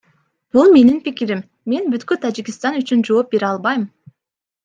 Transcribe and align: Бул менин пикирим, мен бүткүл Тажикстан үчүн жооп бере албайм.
Бул 0.55 0.71
менин 0.75 0.95
пикирим, 1.07 1.43
мен 1.73 1.91
бүткүл 1.95 2.19
Тажикстан 2.25 2.81
үчүн 2.81 3.05
жооп 3.09 3.31
бере 3.37 3.51
албайм. 3.51 3.87